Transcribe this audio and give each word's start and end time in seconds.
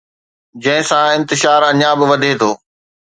جنهن 0.63 0.83
سان 0.89 1.07
انتشار 1.17 1.61
اڃا 1.69 1.91
به 1.97 2.05
وڌي 2.11 2.33
ٿو 2.39 2.51